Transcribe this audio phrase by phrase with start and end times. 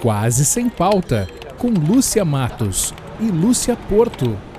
[0.00, 4.49] Quase Sem Pauta, com Lúcia Matos e Lúcia Porto.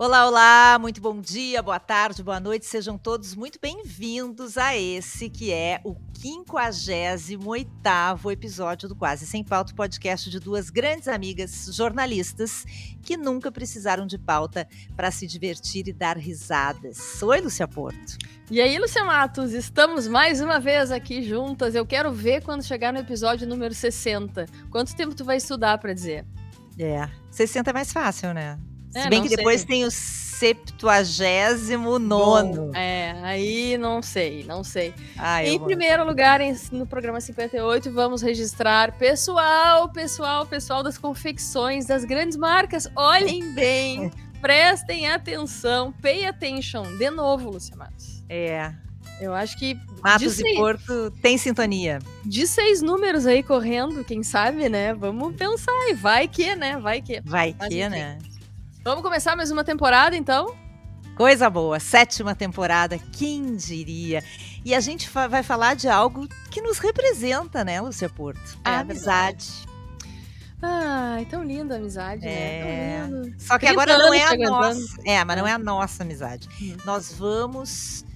[0.00, 5.28] Olá, olá, muito bom dia, boa tarde, boa noite, sejam todos muito bem-vindos a esse
[5.28, 12.64] que é o 58 episódio do Quase Sem Pauta, podcast de duas grandes amigas jornalistas
[13.02, 17.20] que nunca precisaram de pauta para se divertir e dar risadas.
[17.20, 18.18] Oi, Lúcia Porto.
[18.52, 21.74] E aí, Lúcia Matos, estamos mais uma vez aqui juntas.
[21.74, 24.46] Eu quero ver quando chegar no episódio número 60.
[24.70, 26.24] Quanto tempo tu vai estudar para dizer?
[26.78, 28.56] É, 60 é mais fácil, né?
[28.94, 29.68] É, Se bem que depois sei.
[29.68, 32.70] tem o septuagésimo nono.
[32.74, 34.94] É, aí não sei, não sei.
[35.16, 40.96] Ai, em eu- primeiro lugar, em- no programa 58, vamos registrar pessoal, pessoal, pessoal das
[40.96, 42.88] confecções das grandes marcas.
[42.96, 44.10] Olhem bem,
[44.40, 46.96] prestem atenção, pay attention.
[46.96, 48.22] De novo, Lúcia Matos.
[48.28, 48.72] É,
[49.20, 51.98] Eu acho que Matos de e Porto tem sintonia.
[52.24, 54.94] de seis números aí correndo, quem sabe, né?
[54.94, 56.78] Vamos pensar e vai que, né?
[56.78, 57.20] Vai que.
[57.24, 57.88] Vai Mas que, enfim.
[57.90, 58.18] né?
[58.88, 60.56] Vamos começar mais uma temporada, então?
[61.14, 64.24] Coisa boa, sétima temporada, quem diria?
[64.64, 68.58] E a gente fa- vai falar de algo que nos representa, né, Lúcia Porto?
[68.64, 69.46] É a amizade.
[70.62, 72.30] Ai, tão linda a amizade, É.
[72.30, 73.06] né?
[73.10, 73.34] Tão lindo.
[73.38, 74.96] Só que 30 agora não é a nossa.
[75.04, 76.48] É, mas não é a nossa amizade.
[76.58, 76.74] Hum.
[76.86, 78.06] Nós vamos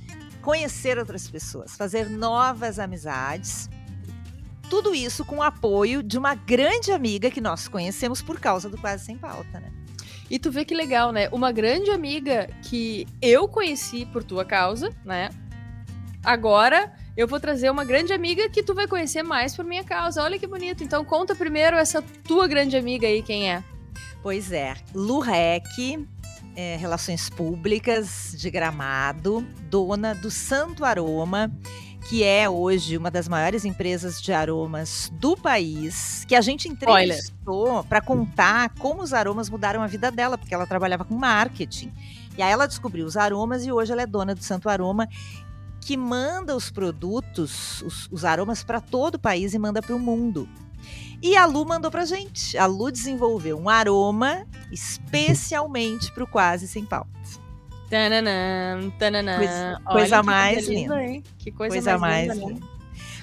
[0.40, 3.68] conhecer outras pessoas, fazer novas amizades.
[4.70, 8.78] Tudo isso com o apoio de uma grande amiga que nós conhecemos por causa do
[8.78, 9.70] Quase Sem Pauta, né?
[10.32, 11.28] E tu vê que legal, né?
[11.30, 15.28] Uma grande amiga que eu conheci por tua causa, né?
[16.24, 20.22] Agora eu vou trazer uma grande amiga que tu vai conhecer mais por minha causa.
[20.22, 20.82] Olha que bonito.
[20.82, 23.62] Então conta primeiro essa tua grande amiga aí, quem é?
[24.22, 26.08] Pois é, Lurec,
[26.56, 31.54] é, Relações Públicas de Gramado, dona do Santo Aroma,
[32.08, 37.84] que é hoje uma das maiores empresas de aromas do país, que a gente entrevistou
[37.84, 41.92] para contar como os aromas mudaram a vida dela, porque ela trabalhava com marketing.
[42.36, 45.08] E aí ela descobriu os aromas e hoje ela é dona do Santo Aroma,
[45.80, 49.98] que manda os produtos, os, os aromas para todo o país e manda para o
[49.98, 50.48] mundo.
[51.22, 52.58] E a Lu mandou pra gente.
[52.58, 57.41] A Lu desenvolveu um aroma especialmente para o Quase Sem Pauta.
[57.96, 59.36] Tananã, tananã.
[59.36, 61.04] Coisa- Olha coisa que mais linda, linda.
[61.04, 61.22] hein?
[61.38, 62.46] Que coisa, Coisa mais mais, linda.
[62.46, 62.54] né?
[62.60, 62.72] linda.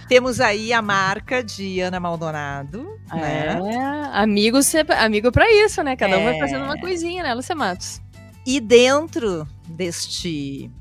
[0.07, 2.87] Temos aí a marca de Ana Maldonado.
[3.11, 3.59] né?
[3.73, 5.95] É, amigo, sempre- amigo pra isso, né?
[5.95, 6.39] Cada um vai É.
[6.39, 7.99] fazendo uma coisinha, né, Lúcia Matos?
[8.45, 10.71] E dentro deste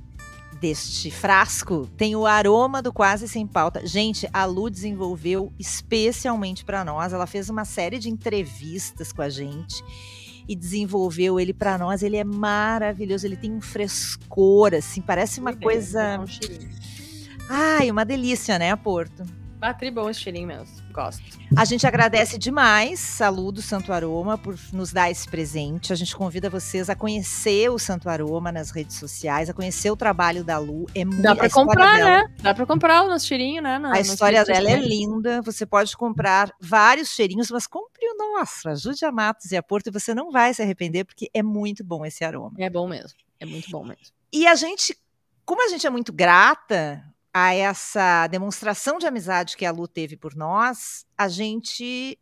[0.61, 3.87] deste frasco tem o aroma do quase sem pauta.
[3.87, 7.13] Gente, a Lu desenvolveu especialmente para nós.
[7.13, 9.85] Ela fez uma série de entrevistas com a gente
[10.49, 12.03] e desenvolveu ele para nós.
[12.03, 13.27] Ele é maravilhoso.
[13.27, 16.71] Ele tem um frescor assim, parece uma Muito bem, coisa, um cheirinho.
[17.51, 19.23] ai, uma delícia, né, Porto?
[19.59, 20.88] Batri bom esse cheirinho mesmo.
[20.99, 21.39] Gosto.
[21.57, 25.93] A gente agradece demais a Lu do Santo Aroma por nos dar esse presente.
[25.93, 29.97] A gente convida vocês a conhecer o Santo Aroma nas redes sociais, a conhecer o
[29.97, 30.87] trabalho da Lu.
[30.97, 32.35] É muito Dá a pra história comprar, dela- né?
[32.41, 33.81] Dá pra comprar o nosso cheirinho, né?
[33.93, 34.89] A história dela é sociais.
[34.89, 35.41] linda.
[35.43, 38.69] Você pode comprar vários cheirinhos, mas compre o nosso.
[38.69, 41.85] Ajude a Matos e a Porto e você não vai se arrepender, porque é muito
[41.85, 42.53] bom esse aroma.
[42.59, 43.17] É bom mesmo.
[43.39, 44.03] É muito bom mesmo.
[44.33, 44.97] E a gente,
[45.45, 50.17] como a gente é muito grata a essa demonstração de amizade que a Lu teve
[50.17, 52.19] por nós, a gente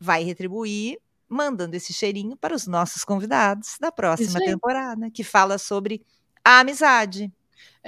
[0.00, 0.98] vai retribuir
[1.28, 6.02] mandando esse cheirinho para os nossos convidados da próxima temporada, que fala sobre
[6.44, 7.32] a amizade.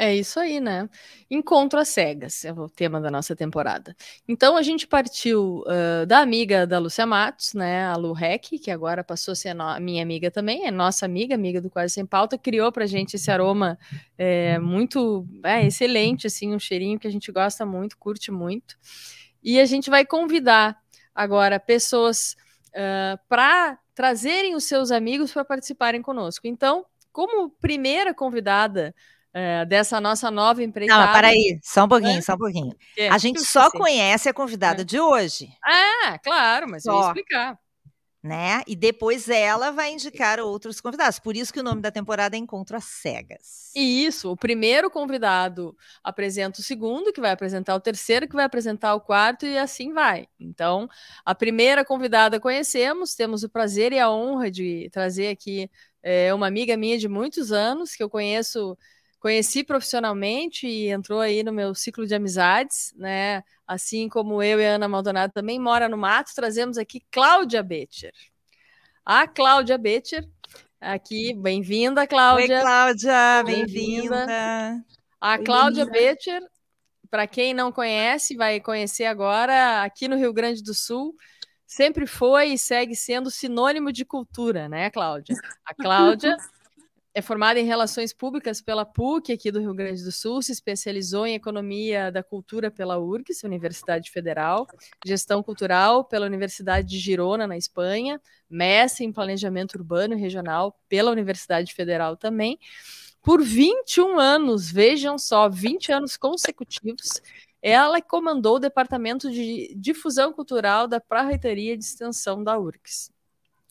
[0.02, 0.88] É isso aí, né?
[1.30, 3.94] Encontro às cegas é o tema da nossa temporada.
[4.26, 7.84] Então a gente partiu ah, da amiga da Lúcia Matos, né?
[7.84, 11.60] A Lu Rec, que agora passou a ser minha amiga também, é nossa amiga, amiga
[11.60, 13.78] do Quase Sem Pauta, criou pra gente esse aroma
[14.16, 18.78] é, muito é, excelente, assim, um cheirinho que a gente gosta muito, curte muito.
[19.42, 20.78] E a gente vai convidar
[21.14, 22.38] agora pessoas
[23.28, 26.46] para trazerem os seus amigos para participarem conosco.
[26.46, 28.94] Então, como primeira convidada
[29.32, 31.06] é, dessa nossa nova empreitada.
[31.06, 32.22] Não, para aí, só um pouquinho, É.
[32.22, 32.74] só um pouquinho.
[32.98, 34.84] É, A gente eu só conhece a convidada É.
[34.84, 37.06] de hoje, Ah, claro, mas eu ia Só.
[37.08, 37.58] explicar.
[38.22, 38.60] né?
[38.66, 41.18] E depois ela vai indicar outros convidados.
[41.18, 43.70] Por isso que o nome da temporada é Encontro às Cegas.
[43.74, 45.74] E isso, o primeiro convidado
[46.04, 49.94] apresenta o segundo, que vai apresentar o terceiro, que vai apresentar o quarto, e assim
[49.94, 50.26] vai.
[50.38, 50.86] Então,
[51.24, 55.70] a primeira convidada conhecemos, temos o prazer e a honra de trazer aqui
[56.02, 58.76] é, uma amiga minha de muitos anos, que eu conheço,
[59.20, 63.44] conheci profissionalmente e entrou aí no meu ciclo de amizades, né?
[63.66, 68.12] Assim como eu e a Ana Maldonado também mora no mato, trazemos aqui Cláudia Betcher.
[69.04, 70.26] A Cláudia Betcher,
[70.80, 72.56] aqui, bem-vinda, Cláudia.
[72.56, 74.84] Oi, Cláudia, Bem-vinda.
[75.20, 75.84] A Oi, Cláudia.
[75.84, 76.42] Betcher
[77.10, 81.14] para quem não conhece, vai conhecer agora aqui no Rio Grande do Sul.
[81.66, 85.36] Sempre foi e segue sendo sinônimo de cultura, né, Cláudia?
[85.66, 86.36] A Cláudia
[87.12, 91.26] é formada em Relações Públicas pela PUC, aqui do Rio Grande do Sul, se especializou
[91.26, 94.68] em Economia da Cultura pela URGS, Universidade Federal,
[95.04, 101.10] Gestão Cultural pela Universidade de Girona, na Espanha, mestre em Planejamento Urbano e Regional pela
[101.10, 102.58] Universidade Federal também.
[103.22, 107.20] Por 21 anos, vejam só, 20 anos consecutivos,
[107.60, 113.10] ela comandou o Departamento de Difusão Cultural da Pró-Reitoria de Extensão da URGS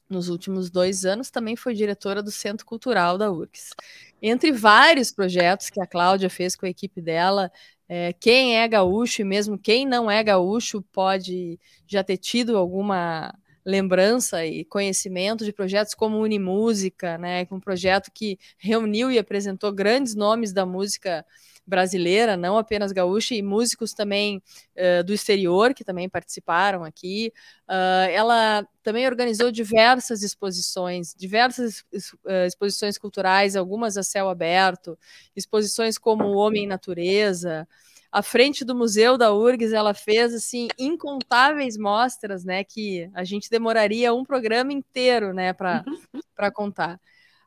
[0.09, 3.71] nos últimos dois anos, também foi diretora do Centro Cultural da URGS.
[4.21, 7.51] Entre vários projetos que a Cláudia fez com a equipe dela,
[7.87, 13.33] é, quem é gaúcho e mesmo quem não é gaúcho pode já ter tido alguma
[13.65, 20.15] lembrança e conhecimento de projetos como Unimúsica, né, um projeto que reuniu e apresentou grandes
[20.15, 21.25] nomes da música
[21.69, 24.41] brasileira, não apenas gaúcha, e músicos também
[24.75, 27.31] uh, do exterior que também participaram aqui.
[27.67, 34.97] Uh, ela também organizou diversas exposições, diversas uh, exposições culturais, algumas a céu aberto,
[35.35, 37.67] exposições como O Homem e Natureza.
[38.11, 43.51] À frente do Museu da URGS, ela fez assim incontáveis mostras, né, que a gente
[43.51, 46.51] demoraria um programa inteiro, né, para uhum.
[46.51, 46.99] contar.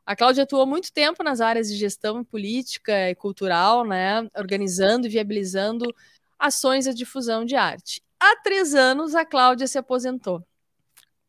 [0.05, 5.09] A Cláudia atuou muito tempo nas áreas de gestão política e cultural, né, organizando e
[5.09, 5.93] viabilizando
[6.37, 8.01] ações de difusão de arte.
[8.19, 10.45] Há três anos, a Cláudia se aposentou.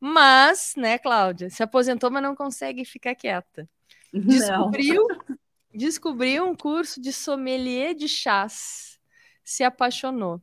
[0.01, 3.69] Mas, né, Cláudia, se aposentou, mas não consegue ficar quieta.
[4.13, 5.07] Descobriu,
[5.73, 8.99] descobriu um curso de sommelier de chás.
[9.43, 10.41] Se apaixonou.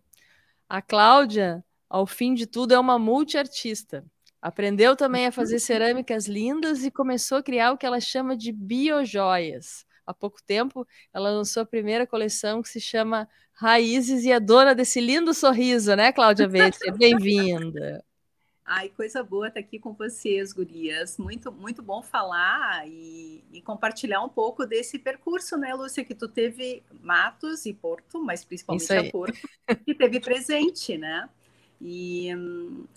[0.68, 4.06] A Cláudia, ao fim de tudo, é uma multiartista.
[4.42, 8.52] Aprendeu também a fazer cerâmicas lindas e começou a criar o que ela chama de
[8.52, 9.86] biojoias.
[10.04, 14.74] Há pouco tempo, ela lançou a primeira coleção que se chama Raízes e é dona
[14.74, 16.80] desse lindo sorriso, né, Cláudia Vete?
[16.98, 18.04] Bem-vinda.
[18.66, 21.18] Ai, coisa boa estar aqui com vocês, gurias.
[21.18, 26.28] Muito, muito bom falar e, e, compartilhar um pouco desse percurso, né, Lúcia, que tu
[26.28, 29.38] teve Matos e Porto, mas principalmente a Porto,
[29.86, 31.30] que teve presente, né?
[31.83, 32.30] E,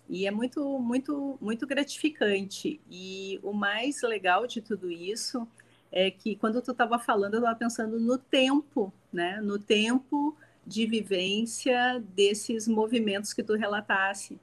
[0.08, 2.80] e é muito, muito, muito gratificante.
[2.90, 5.48] E o mais legal de tudo isso
[5.90, 9.40] é que quando tu estava falando, eu estava pensando no tempo, né?
[9.40, 10.36] No tempo
[10.66, 14.38] de vivência desses movimentos que tu relatasse.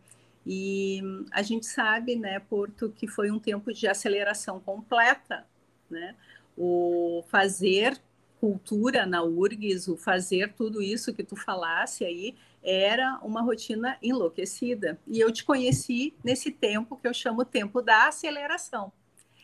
[0.45, 1.01] E
[1.31, 5.45] a gente sabe, né, Porto, que foi um tempo de aceleração completa,
[5.89, 6.15] né?
[6.57, 8.01] O fazer
[8.41, 14.99] cultura na URGS, o fazer tudo isso que tu falasse aí, era uma rotina enlouquecida.
[15.07, 18.91] E eu te conheci nesse tempo que eu chamo tempo da aceleração.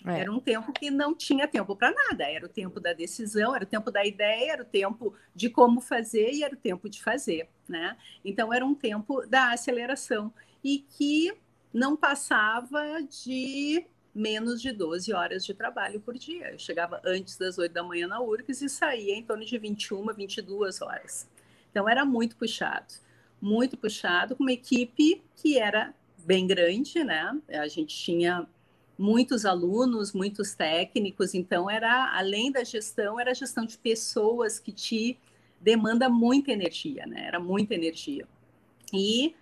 [0.03, 0.21] É.
[0.21, 3.63] Era um tempo que não tinha tempo para nada, era o tempo da decisão, era
[3.63, 7.03] o tempo da ideia, era o tempo de como fazer e era o tempo de
[7.03, 7.95] fazer, né?
[8.25, 10.33] Então era um tempo da aceleração
[10.63, 11.37] e que
[11.71, 13.85] não passava de
[14.17, 16.51] menos de 12 horas de trabalho por dia.
[16.51, 20.13] Eu chegava antes das 8 da manhã na URGS e saía em torno de 21,
[20.13, 21.27] 22 horas.
[21.71, 23.07] Então era muito puxado
[23.41, 25.93] muito puxado, com uma equipe que era
[26.25, 27.39] bem grande, né?
[27.49, 28.47] A gente tinha
[28.97, 34.71] muitos alunos, muitos técnicos, então era além da gestão, era a gestão de pessoas que
[34.71, 35.17] te
[35.61, 37.25] demanda muita energia, né?
[37.27, 38.27] Era muita energia.
[38.91, 39.35] E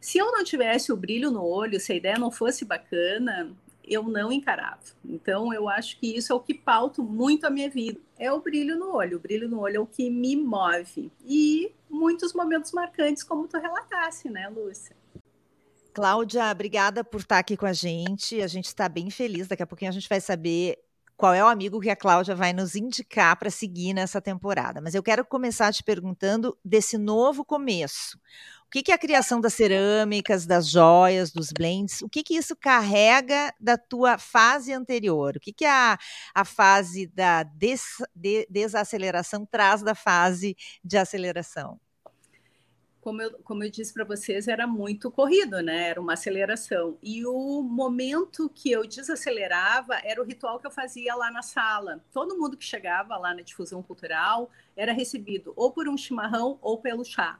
[0.00, 3.54] se eu não tivesse o brilho no olho, se a ideia não fosse bacana,
[3.92, 4.80] eu não encarava.
[5.04, 8.00] Então, eu acho que isso é o que pauta muito a minha vida.
[8.18, 9.16] É o brilho no olho.
[9.16, 11.12] O brilho no olho é o que me move.
[11.24, 14.96] E muitos momentos marcantes, como tu relatasse, né, Lúcia?
[15.92, 18.40] Cláudia, obrigada por estar aqui com a gente.
[18.40, 19.46] A gente está bem feliz.
[19.46, 20.78] Daqui a pouquinho a gente vai saber
[21.16, 24.80] qual é o amigo que a Cláudia vai nos indicar para seguir nessa temporada.
[24.80, 28.18] Mas eu quero começar te perguntando desse novo começo
[28.72, 32.56] que, que é a criação das cerâmicas, das joias, dos blends, o que, que isso
[32.56, 35.36] carrega da tua fase anterior?
[35.36, 35.98] O que, que a,
[36.34, 37.82] a fase da des,
[38.14, 41.78] de, desaceleração traz da fase de aceleração?
[43.02, 45.88] Como eu, como eu disse para vocês, era muito corrido, né?
[45.88, 46.96] Era uma aceleração.
[47.02, 52.02] E o momento que eu desacelerava era o ritual que eu fazia lá na sala.
[52.10, 56.78] Todo mundo que chegava lá na difusão cultural era recebido ou por um chimarrão ou
[56.78, 57.38] pelo chá.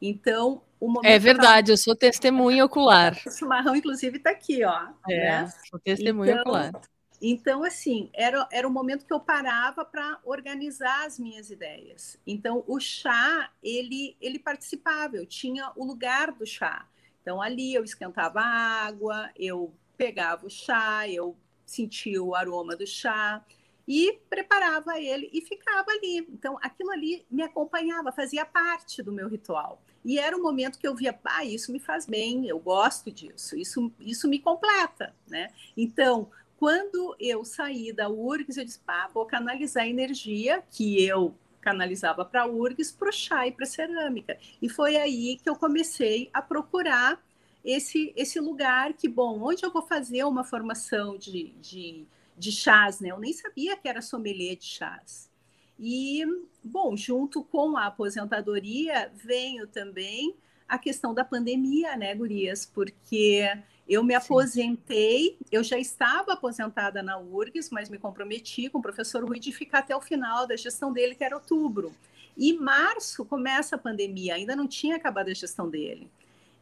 [0.00, 1.10] Então, o momento.
[1.10, 3.16] É verdade, eu sou testemunha ocular.
[3.26, 4.88] O chimarrão, inclusive, está aqui, ó.
[5.08, 5.52] É, né?
[5.68, 6.72] sou testemunha então, ocular.
[7.20, 12.18] Então, assim, era, era o momento que eu parava para organizar as minhas ideias.
[12.26, 16.86] Então, o chá, ele, ele participava, eu tinha o lugar do chá.
[17.22, 22.86] Então, ali eu esquentava a água, eu pegava o chá, eu sentia o aroma do
[22.86, 23.42] chá,
[23.86, 26.26] e preparava ele e ficava ali.
[26.30, 29.80] Então, aquilo ali me acompanhava, fazia parte do meu ritual.
[30.04, 33.56] E era um momento que eu via, ah, isso me faz bem, eu gosto disso,
[33.56, 35.50] isso, isso me completa, né?
[35.76, 41.34] Então, quando eu saí da URGS, eu disse, pá, vou canalizar a energia que eu
[41.60, 44.38] canalizava para a URGS, para o chá e para a cerâmica.
[44.62, 47.20] E foi aí que eu comecei a procurar
[47.64, 53.00] esse, esse lugar que, bom, onde eu vou fazer uma formação de, de de chás,
[53.00, 53.10] né?
[53.10, 55.30] Eu nem sabia que era sommelier de chás.
[55.78, 56.24] E,
[56.62, 60.36] bom, junto com a aposentadoria, veio também
[60.68, 62.66] a questão da pandemia, né, Gurias?
[62.66, 63.46] Porque
[63.88, 65.44] eu me aposentei, Sim.
[65.52, 69.80] eu já estava aposentada na URGS, mas me comprometi com o professor Rui de ficar
[69.80, 71.94] até o final da gestão dele, que era outubro.
[72.36, 76.10] E março começa a pandemia, ainda não tinha acabado a gestão dele.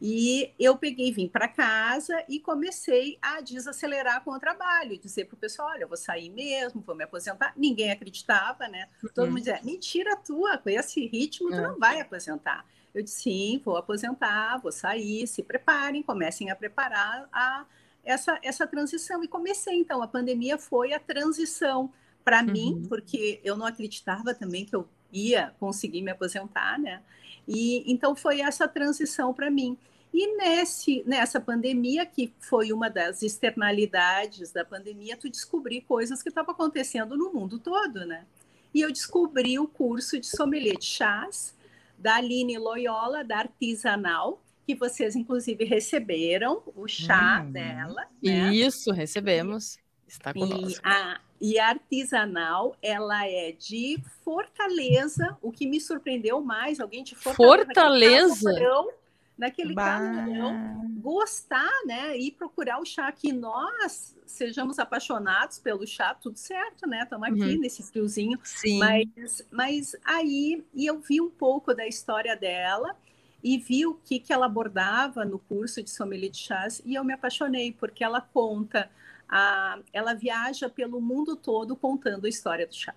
[0.01, 5.35] E eu peguei, vim para casa e comecei a desacelerar com o trabalho, dizer para
[5.35, 7.53] o pessoal: olha, eu vou sair mesmo, vou me aposentar.
[7.55, 8.89] Ninguém acreditava, né?
[9.13, 11.61] Todo mundo dizia: mentira tua, com esse ritmo tu é.
[11.61, 12.65] não vai aposentar.
[12.93, 17.65] Eu disse: sim, vou aposentar, vou sair, se preparem, comecem a preparar a,
[18.03, 19.23] essa, essa transição.
[19.23, 21.91] E comecei, então, a pandemia foi a transição
[22.23, 22.51] para uhum.
[22.51, 27.01] mim, porque eu não acreditava também que eu ia conseguir me aposentar, né?
[27.47, 29.77] E então foi essa transição para mim.
[30.13, 36.29] E nesse, nessa pandemia, que foi uma das externalidades da pandemia, tu descobri coisas que
[36.29, 38.25] estavam acontecendo no mundo todo, né?
[38.73, 41.53] E eu descobri o curso de sommelier de chás
[41.97, 48.07] da Aline Loyola, da Artesanal, que vocês inclusive receberam o chá hum, dela.
[48.23, 48.53] Né?
[48.53, 49.77] Isso, recebemos.
[50.07, 50.81] Está conosco.
[50.85, 57.03] E a, e a artesanal, ela é de Fortaleza, o que me surpreendeu mais, alguém
[57.03, 57.65] de Fortaleza.
[57.65, 58.95] Fortaleza?
[59.37, 62.17] Naquele calorão, gostar, né?
[62.17, 67.03] E procurar o chá que nós sejamos apaixonados pelo chá, tudo certo, né?
[67.03, 67.59] Estamos aqui uhum.
[67.59, 68.39] nesse friozinho.
[68.43, 68.79] Sim.
[68.79, 72.95] Mas, mas aí e eu vi um pouco da história dela
[73.43, 77.03] e vi o que, que ela abordava no curso de sommelier de chás e eu
[77.03, 78.89] me apaixonei, porque ela conta
[79.29, 82.93] a, ela viaja pelo mundo todo contando a história do chá.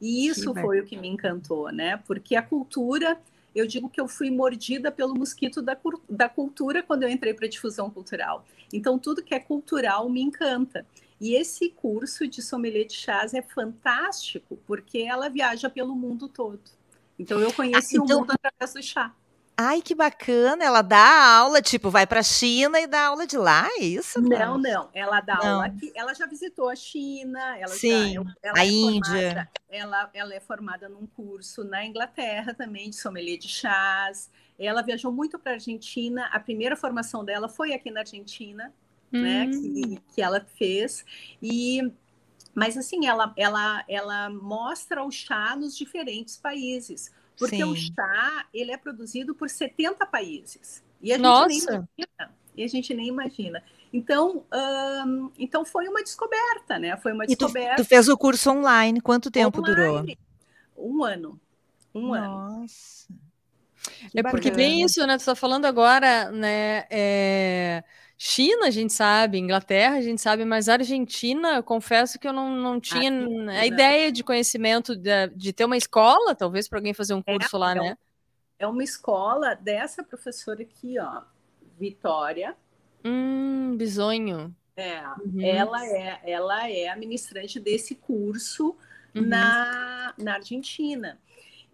[0.00, 1.96] E isso que foi o que me encantou, né?
[2.06, 3.18] Porque a cultura,
[3.54, 5.76] eu digo que eu fui mordida pelo mosquito da,
[6.08, 8.44] da cultura quando eu entrei para a difusão cultural.
[8.72, 10.86] Então, tudo que é cultural me encanta.
[11.18, 16.60] E esse curso de sommelier de chás é fantástico, porque ela viaja pelo mundo todo.
[17.18, 18.18] Então, eu conheci ah, então...
[18.18, 19.14] o mundo através do chá.
[19.58, 20.62] Ai, que bacana!
[20.62, 24.20] Ela dá aula, tipo, vai para a China e dá aula de lá, é isso?
[24.20, 24.90] Não, não.
[24.92, 25.52] Ela dá não.
[25.52, 25.90] aula aqui.
[25.94, 27.56] Ela já visitou a China.
[27.56, 29.00] Ela Sim, já, ela a é Índia.
[29.10, 34.30] Formada, ela, ela é formada num curso na Inglaterra também de sommelier de chás.
[34.58, 36.26] Ela viajou muito para a Argentina.
[36.26, 38.74] A primeira formação dela foi aqui na Argentina,
[39.10, 39.22] hum.
[39.22, 39.46] né?
[39.46, 39.98] Que, hum.
[40.14, 41.02] que ela fez.
[41.40, 41.80] E
[42.56, 47.12] mas assim, ela, ela, ela mostra o chá nos diferentes países.
[47.38, 47.64] Porque Sim.
[47.64, 50.82] o chá, ele é produzido por 70 países.
[51.02, 51.46] E a gente Nossa.
[51.48, 52.34] nem imagina.
[52.56, 53.62] E a gente nem imagina.
[53.92, 54.42] Então,
[55.38, 56.96] então foi uma descoberta, né?
[56.96, 57.74] Foi uma descoberta.
[57.74, 60.16] E tu, tu fez o curso online, quanto tempo online,
[60.74, 60.88] durou?
[60.90, 61.40] Um ano.
[61.94, 62.24] Um Nossa.
[62.24, 62.60] ano.
[62.62, 63.06] Nossa.
[64.14, 65.18] É porque bem isso, né?
[65.18, 66.86] Tu está falando agora, né?
[66.88, 67.84] É
[68.18, 72.80] China, a gente sabe, Inglaterra, a gente sabe, mas Argentina, confesso que eu não, não
[72.80, 73.10] tinha
[73.50, 77.32] a ideia de conhecimento de, de ter uma escola, talvez para alguém fazer um é,
[77.34, 77.98] curso é, lá, é né?
[78.58, 81.22] É uma escola dessa professora aqui, ó,
[81.78, 82.56] Vitória.
[83.04, 84.54] Hum, bisonho.
[84.76, 85.40] É, uhum.
[85.42, 88.76] ela é, ela é a ministrante desse curso
[89.14, 89.22] uhum.
[89.26, 91.18] na, na Argentina.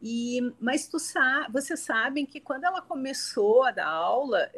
[0.05, 4.51] E, mas tu sabe, vocês sabem que quando ela começou a dar aula,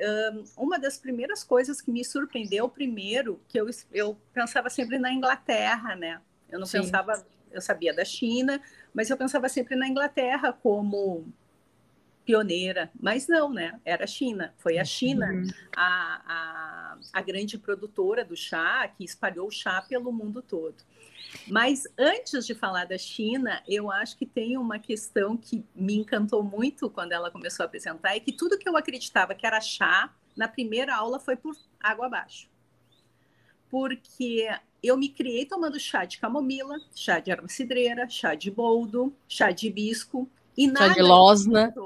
[0.57, 5.95] uma das primeiras coisas que me surpreendeu, primeiro, que eu, eu pensava sempre na Inglaterra,
[5.95, 6.19] né?
[6.51, 6.81] Eu não Sim.
[6.81, 8.59] pensava, eu sabia da China,
[8.95, 11.27] mas eu pensava sempre na Inglaterra como
[12.25, 13.79] pioneira, mas não, né?
[13.85, 14.55] Era a China.
[14.59, 15.47] Foi a China uhum.
[15.77, 20.77] a, a, a grande produtora do chá que espalhou o chá pelo mundo todo.
[21.47, 26.43] Mas antes de falar da China, eu acho que tem uma questão que me encantou
[26.43, 30.13] muito quando ela começou a apresentar, é que tudo que eu acreditava que era chá,
[30.37, 32.49] na primeira aula foi por água abaixo.
[33.69, 34.49] Porque
[34.83, 39.51] eu me criei tomando chá de camomila, chá de erva cidreira, chá de boldo, chá
[39.51, 40.95] de hibisco, e nada.
[41.69, 41.85] Disso,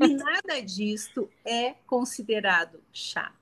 [0.00, 3.32] e nada disso é considerado chá.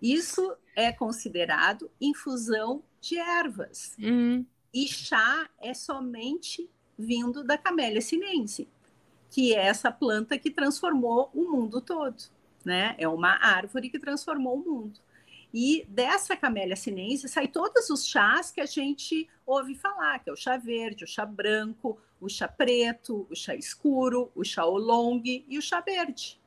[0.00, 3.94] Isso é considerado infusão de ervas.
[3.98, 4.44] Uhum.
[4.72, 8.68] E chá é somente vindo da Camélia sinense,
[9.30, 12.22] que é essa planta que transformou o mundo todo,
[12.64, 12.94] né?
[12.98, 15.00] É uma árvore que transformou o mundo.
[15.54, 20.32] E dessa camélia sinense sai todos os chás que a gente ouve falar, que é
[20.32, 25.20] o chá verde, o chá branco, o chá preto, o chá escuro, o chá oolong
[25.24, 26.40] e o chá verde.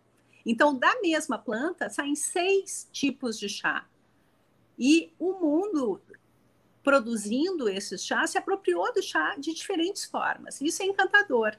[0.45, 3.85] Então, da mesma planta, saem seis tipos de chá.
[4.79, 6.01] E o mundo
[6.81, 10.61] produzindo esses chás se apropriou do chá de diferentes formas.
[10.61, 11.57] Isso é encantador.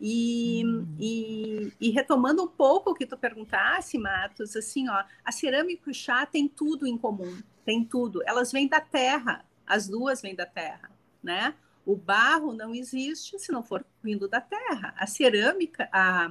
[0.00, 0.86] E, hum.
[0.98, 5.90] e, e, retomando um pouco o que tu perguntasse, Matos, assim, ó, a cerâmica e
[5.90, 8.22] o chá tem tudo em comum, tem tudo.
[8.24, 10.90] Elas vêm da terra, as duas vêm da terra,
[11.22, 11.54] né?
[11.84, 14.94] O barro não existe se não for vindo da terra.
[14.96, 16.30] A cerâmica, a,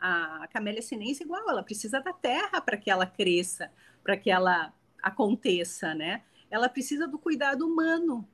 [0.00, 3.70] a camélia sinense é igual, ela precisa da terra para que ela cresça,
[4.02, 4.72] para que ela
[5.02, 6.22] aconteça, né?
[6.50, 8.26] Ela precisa do cuidado humano,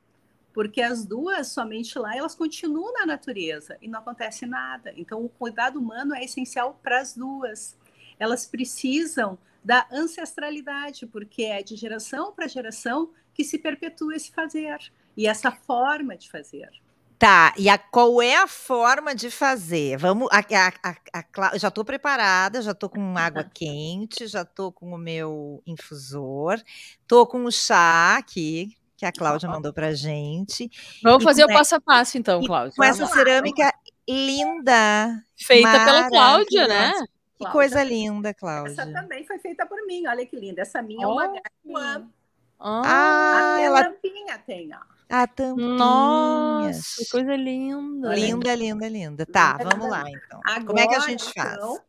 [0.52, 4.93] porque as duas, somente lá, elas continuam na natureza e não acontece nada.
[4.97, 7.76] Então, o cuidado humano é essencial para as duas.
[8.19, 14.79] Elas precisam da ancestralidade, porque é de geração para geração que se perpetua esse fazer
[15.21, 16.71] e essa forma de fazer.
[17.19, 19.99] Tá, e a, qual é a forma de fazer?
[19.99, 20.39] Vamos, a,
[20.83, 26.59] a, já estou preparada, já estou com água quente, já estou com o meu infusor,
[27.03, 30.71] estou com o chá aqui, que a Cláudia mandou para gente.
[31.03, 32.75] Vamos fazer o passo a passo, então, Cláudia.
[32.75, 33.71] Com essa cerâmica
[34.09, 35.23] linda.
[35.37, 36.95] Feita pela Cláudia, né?
[37.37, 38.73] Que coisa linda, Cláudia.
[38.73, 40.62] Essa também foi feita por mim, olha que linda.
[40.62, 41.21] Essa minha oh.
[41.21, 42.11] é uma Gárgula.
[42.59, 43.85] Ah, Até ela...
[43.85, 45.00] tampinha tem, ó.
[45.11, 45.75] A tampinha.
[45.75, 48.14] Nossa, que coisa linda.
[48.14, 49.26] Linda, linda, linda.
[49.26, 50.40] Tá, vamos lá, então.
[50.45, 51.55] Agora, Como é que a gente faz?
[51.55, 51.81] Então,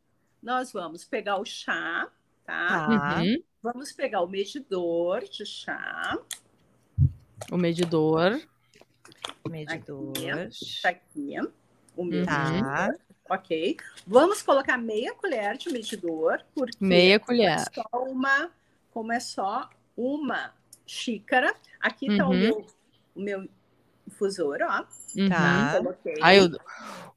[0.42, 2.10] nós vamos pegar o chá,
[2.44, 2.68] tá?
[2.68, 3.22] tá.
[3.22, 3.44] Uhum.
[3.62, 6.18] Vamos pegar o medidor de chá.
[7.52, 8.42] O medidor.
[9.48, 10.14] Medidor.
[10.18, 11.36] Aqui, tá aqui.
[11.96, 12.26] O medidor.
[12.26, 12.90] Tá.
[13.30, 13.78] Ok.
[14.08, 16.44] Vamos colocar meia colher de medidor.
[16.56, 17.52] Porque meia colher.
[17.52, 18.50] É só uma,
[18.90, 20.56] como é só uma
[20.88, 21.56] xícara.
[21.80, 22.32] Aqui está uhum.
[22.32, 22.68] o, meu,
[23.16, 23.48] o meu
[24.08, 24.86] infusor, ó.
[25.16, 25.30] Uhum.
[25.30, 25.76] Tá.
[25.78, 26.16] Coloquei.
[26.22, 26.52] Aí, o,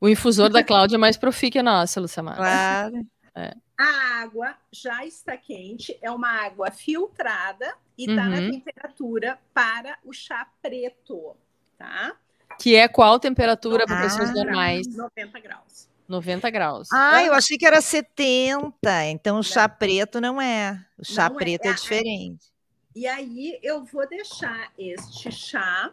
[0.00, 2.36] o infusor da Cláudia é mais profi que a nossa, Lucimar.
[2.36, 3.06] Claro.
[3.34, 3.54] É.
[3.76, 8.30] A água já está quente, é uma água filtrada e está uhum.
[8.30, 11.36] na temperatura para o chá preto,
[11.76, 12.14] tá?
[12.60, 14.86] Que é qual temperatura para pessoas normais?
[14.86, 15.88] 90 graus.
[16.06, 16.88] 90 graus.
[16.92, 19.04] Ah, eu achei que era 70.
[19.06, 20.84] Então o chá preto não é.
[20.96, 21.38] O chá não é.
[21.38, 22.53] preto é, é diferente.
[22.94, 25.92] E aí eu vou deixar este chá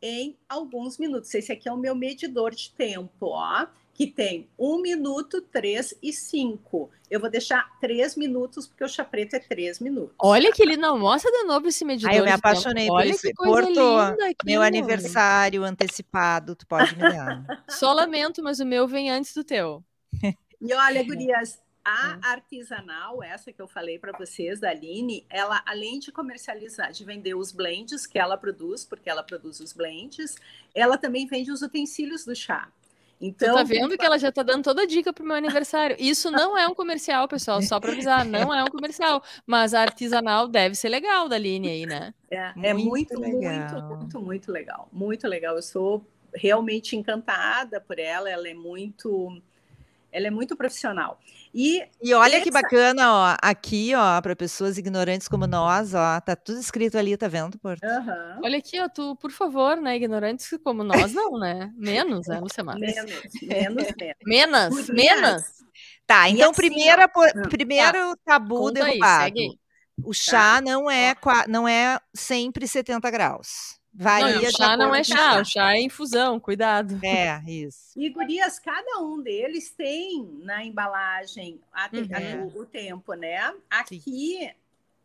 [0.00, 1.34] em alguns minutos.
[1.34, 6.12] Esse aqui é o meu medidor de tempo, ó que tem um minuto, três e
[6.12, 6.90] cinco.
[7.10, 10.14] Eu vou deixar três minutos, porque o chá preto é três minutos.
[10.18, 12.12] Olha que ele não mostra de novo esse medidor.
[12.12, 13.26] Ai, eu me apaixonei por isso.
[13.34, 13.80] Porto,
[14.44, 17.64] meu aniversário antecipado, tu pode me dar.
[17.70, 19.82] Só lamento, mas o meu vem antes do teu.
[20.60, 26.00] E olha, gurias, a artesanal, essa que eu falei para vocês, da Aline, ela, além
[26.00, 30.34] de comercializar, de vender os blends que ela produz, porque ela produz os blends,
[30.74, 32.68] ela também vende os utensílios do chá.
[33.20, 35.96] Então, tu tá vendo que ela já tá dando toda a dica pro meu aniversário.
[35.98, 39.82] Isso não é um comercial, pessoal, só para avisar, não é um comercial, mas a
[39.82, 42.12] artesanal deve ser legal da linha aí, né?
[42.28, 44.88] É, é muito, muito, muito, muito, muito legal.
[44.92, 45.54] Muito legal.
[45.54, 49.40] Eu sou realmente encantada por ela, ela é muito
[50.12, 51.18] ela é muito profissional.
[51.54, 52.44] E, e olha essa...
[52.44, 57.16] que bacana, ó, aqui, ó, para pessoas ignorantes como nós, ó, tá tudo escrito ali,
[57.16, 57.82] tá vendo, Porto?
[57.82, 58.40] Uhum.
[58.44, 61.72] Olha aqui, ó, tu, por favor, né, ignorantes como nós, não, né?
[61.76, 62.74] Menos, né, Luciana?
[62.74, 63.10] Menos,
[63.42, 64.16] menos, menos.
[64.26, 65.42] Menos, menos.
[66.06, 68.34] Tá, então, assim, primeira, ó, primeiro tá.
[68.38, 69.34] tabu derrubado.
[69.36, 69.58] Aí,
[70.04, 70.60] o chá tá.
[70.60, 71.14] não é,
[71.48, 73.80] não é sempre 70 graus.
[73.98, 76.98] Varia não, o chá não é chá, o chá é infusão, cuidado.
[77.02, 77.92] É, isso.
[77.96, 82.08] E gurias, cada um deles tem na embalagem a, uhum.
[82.12, 83.54] a, o, o, tempo, né?
[83.70, 84.50] Aqui Sim.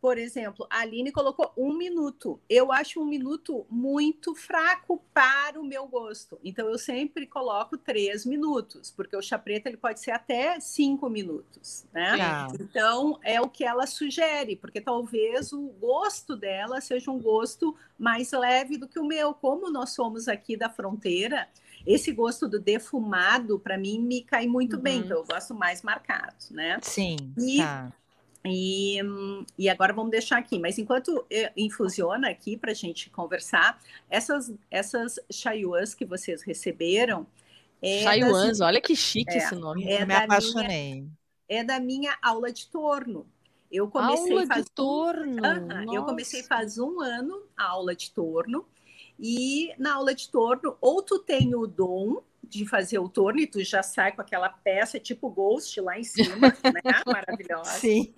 [0.02, 2.42] Por exemplo, a Aline colocou um minuto.
[2.50, 6.40] Eu acho um minuto muito fraco para o meu gosto.
[6.44, 11.08] Então, eu sempre coloco três minutos, porque o chá preto ele pode ser até cinco
[11.08, 12.18] minutos, né?
[12.60, 18.32] Então, é o que ela sugere, porque talvez o gosto dela seja um gosto mais
[18.32, 19.36] leve do que o meu.
[19.36, 21.48] Como nós somos aqui da fronteira,
[21.86, 24.82] esse gosto do defumado, para mim, me cai muito uhum.
[24.82, 25.00] bem.
[25.02, 26.80] Então, eu gosto mais marcado, né?
[26.82, 27.18] Sim.
[27.38, 27.92] E tá.
[28.46, 28.98] E,
[29.58, 30.58] e agora vamos deixar aqui.
[30.58, 31.26] Mas enquanto
[31.56, 37.28] infusiona aqui para a gente conversar, essas, essas chayuans que vocês receberam.
[37.82, 39.88] É chayuans, das, olha que chique é, esse nome.
[39.88, 40.94] É Eu me apaixonei.
[41.02, 41.12] Minha,
[41.48, 43.28] é da minha aula de torno.
[43.72, 45.42] Eu comecei aula faz de torno.
[45.42, 48.66] Um, eu comecei faz um ano a aula de torno.
[49.20, 53.48] E na aula de torno, ou tu tem o dom de fazer o torno e
[53.48, 56.82] tu já sai com aquela peça tipo Ghost lá em cima, né?
[57.06, 57.72] Maravilhosa.
[57.72, 58.14] Sim.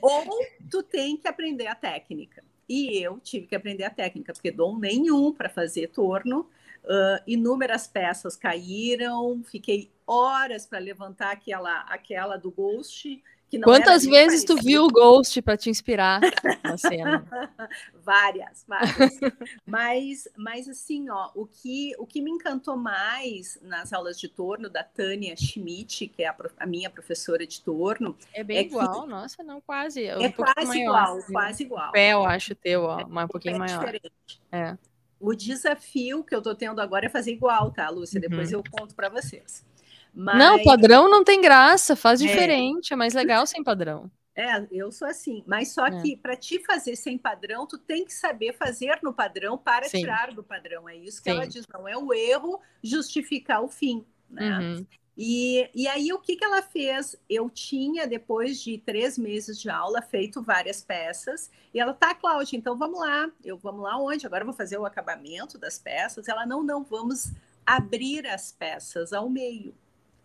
[0.00, 0.24] Ou
[0.70, 2.42] tu tem que aprender a técnica.
[2.68, 6.48] E eu tive que aprender a técnica, porque dom nenhum para fazer torno.
[6.84, 13.22] Uh, inúmeras peças caíram, fiquei horas para levantar aquela, aquela do Ghost
[13.62, 16.20] Quantas vezes tu viu o Ghost para te inspirar
[16.62, 17.24] na cena?
[18.04, 19.18] várias, várias.
[19.66, 24.68] mas, mas assim, ó, o que, o que me encantou mais nas aulas de torno
[24.68, 29.02] da Tânia Schmidt, que é a, a minha professora de torno, é bem é igual,
[29.02, 29.08] que...
[29.08, 31.32] nossa, não quase, é, um é quase maior, igual, assim.
[31.32, 31.88] quase igual.
[31.88, 33.78] O pé, eu acho teu, ó, mas um pouquinho maior.
[33.78, 34.42] Diferente.
[34.52, 34.76] É.
[35.20, 38.20] O desafio que eu tô tendo agora é fazer igual, tá, Lúcia?
[38.20, 38.28] Uhum.
[38.28, 39.64] Depois eu conto para vocês.
[40.14, 40.38] Mas...
[40.38, 42.26] Não, padrão não tem graça, faz é.
[42.26, 44.10] diferente, é, é mais legal sem padrão.
[44.34, 46.00] É, eu sou assim, mas só é.
[46.00, 49.98] que para te fazer sem padrão, tu tem que saber fazer no padrão para Sim.
[49.98, 50.88] tirar do padrão.
[50.88, 51.36] É isso que Sim.
[51.36, 54.58] ela diz, não é o erro justificar o fim, né?
[54.60, 54.86] Uhum.
[55.20, 57.16] E, e aí, o que, que ela fez?
[57.28, 62.56] Eu tinha, depois de três meses de aula, feito várias peças, e ela, tá, Cláudia,
[62.56, 63.28] então vamos lá.
[63.44, 64.24] Eu, vamos lá onde?
[64.24, 66.28] Agora eu vou fazer o acabamento das peças.
[66.28, 67.32] Ela, não, não, vamos
[67.66, 69.74] abrir as peças ao meio.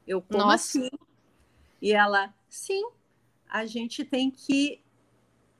[0.08, 0.56] Eu como Nossa.
[0.56, 0.90] assim?
[1.82, 2.84] E ela, sim,
[3.50, 4.82] a gente tem que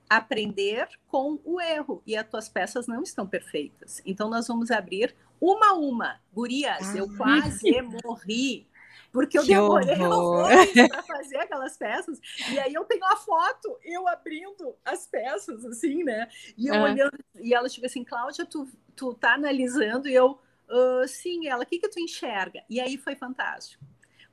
[0.10, 4.02] aprender com o erro e as tuas peças não estão perfeitas.
[4.06, 6.22] Então nós vamos abrir uma a uma.
[6.34, 6.98] Gurias, ah.
[6.98, 7.70] eu quase
[8.04, 8.68] morri.
[9.12, 12.20] Porque eu demorei para fazer aquelas peças.
[12.52, 16.28] E aí eu tenho a foto, eu abrindo as peças, assim, né?
[16.58, 16.82] E eu é.
[16.82, 21.64] olhando, e ela tipo assim, Cláudia, tu, tu tá analisando, e eu, uh, sim, ela,
[21.64, 22.64] o que que tu enxerga?
[22.68, 23.86] E aí foi fantástico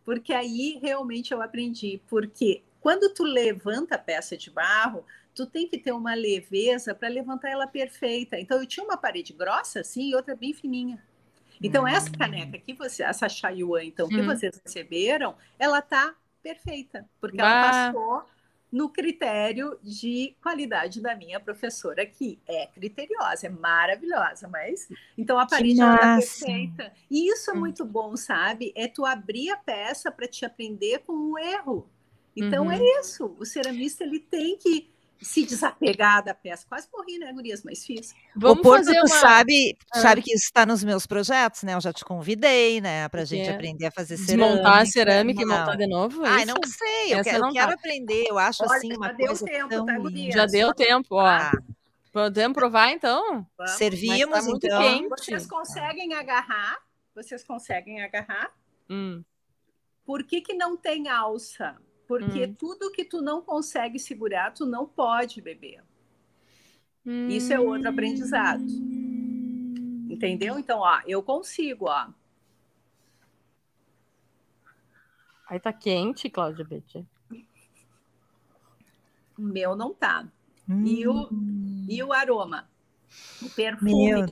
[0.04, 5.68] porque aí realmente eu aprendi, porque quando tu levanta a peça de barro, tu tem
[5.68, 8.38] que ter uma leveza para levantar ela perfeita.
[8.38, 11.02] Então eu tinha uma parede grossa assim e outra bem fininha.
[11.62, 11.88] Então hum.
[11.88, 14.26] essa caneca que você, essa Chayuan, então que hum.
[14.26, 17.48] vocês receberam, ela tá perfeita, porque bah.
[17.48, 18.30] ela passou
[18.70, 25.46] no critério de qualidade da minha professora, que é criteriosa, é maravilhosa, mas então a
[25.46, 26.92] parede é perfeita.
[27.11, 28.72] E isso é muito bom, sabe?
[28.76, 31.88] É tu abrir a peça para te aprender com o erro.
[32.37, 32.72] Então uhum.
[32.72, 33.35] é isso.
[33.38, 34.89] O ceramista ele tem que
[35.20, 36.66] se desapegar da peça.
[36.68, 37.62] Quase morri, né, Gurias?
[37.62, 38.14] Mas fiz.
[38.35, 39.04] Vamos o Porto, fazer uma...
[39.04, 40.00] tu sabe, ah.
[40.00, 41.74] sabe que isso está nos meus projetos, né?
[41.74, 43.54] Eu já te convidei, né, pra gente é.
[43.54, 44.48] aprender a fazer cerâmica.
[44.48, 45.54] Desmontar a cerâmica não.
[45.54, 46.24] e montar de novo?
[46.24, 49.68] Ai, não sei, eu, quero, eu quero, aprender, eu acho Olha, assim uma coisa tempo,
[49.68, 49.87] tão...
[49.87, 49.94] Tá,
[50.30, 51.26] já deu tempo, ó.
[51.26, 51.52] Ah.
[52.12, 53.46] Podemos provar, então?
[53.56, 53.72] Vamos.
[53.72, 54.83] Servimos, tá então.
[54.83, 55.09] Quente.
[55.09, 56.78] Vocês conseguem agarrar?
[57.14, 58.52] Vocês conseguem agarrar?
[58.88, 59.22] Hum.
[60.04, 61.76] Por que que não tem alça?
[62.11, 62.55] Porque hum.
[62.55, 65.81] tudo que tu não consegue segurar, tu não pode beber.
[67.07, 67.29] Hum.
[67.29, 68.64] Isso é outro aprendizado.
[70.11, 70.59] Entendeu?
[70.59, 72.09] Então, ó, eu consigo, ó.
[75.49, 77.07] Aí tá quente, Cláudia Betty.
[79.38, 80.27] O meu não tá.
[80.68, 80.85] Hum.
[80.85, 81.29] E, o,
[81.88, 82.68] e o aroma?
[83.40, 84.27] O perfume,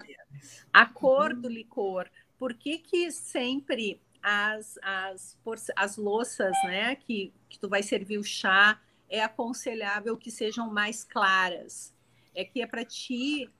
[0.72, 2.10] a cor do licor.
[2.40, 5.38] Por que que sempre as, as,
[5.74, 11.02] as louças, né, que, que tu vai servir o chá, é aconselhável que sejam mais
[11.02, 11.94] claras.
[12.34, 13.50] É que é para ti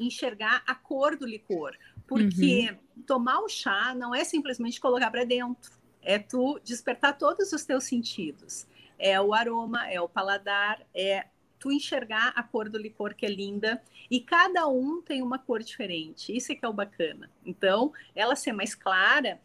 [0.00, 1.76] enxergar a cor do licor.
[2.06, 3.02] Porque uhum.
[3.02, 7.84] tomar o chá não é simplesmente colocar para dentro, é tu despertar todos os teus
[7.84, 8.66] sentidos.
[8.98, 11.26] É o aroma, é o paladar, é
[11.58, 15.62] tu enxergar a cor do licor que é linda e cada um tem uma cor
[15.62, 16.34] diferente.
[16.36, 17.30] Isso é que é o bacana.
[17.44, 19.40] Então, ela ser mais clara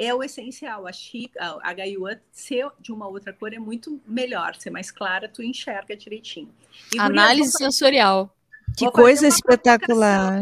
[0.00, 0.84] é o essencial.
[1.62, 5.94] A, Gaiuan ser de uma outra cor é muito melhor, ser mais clara, tu enxerga
[5.94, 6.52] direitinho.
[6.94, 8.36] E, Análise Guria, sensorial.
[8.76, 10.40] Que coisa espetacular.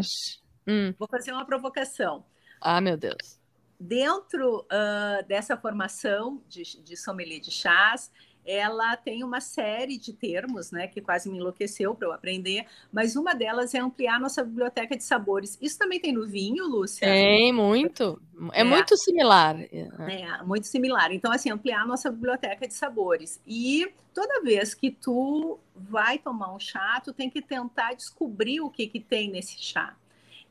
[0.65, 0.93] Hum.
[0.97, 2.23] Vou fazer uma provocação.
[2.61, 3.37] Ah, meu Deus.
[3.77, 8.09] Dentro uh, dessa formação de, de sommelier de chás,
[8.45, 13.15] ela tem uma série de termos, né, que quase me enlouqueceu para eu aprender, mas
[13.15, 15.57] uma delas é ampliar nossa biblioteca de sabores.
[15.61, 17.07] Isso também tem no vinho, Lúcia?
[17.07, 18.21] Tem, muito.
[18.51, 19.55] É, é muito similar.
[19.61, 21.11] É, muito similar.
[21.11, 23.41] Então, assim, ampliar nossa biblioteca de sabores.
[23.45, 28.69] E toda vez que tu vai tomar um chá, tu tem que tentar descobrir o
[28.69, 29.95] que, que tem nesse chá.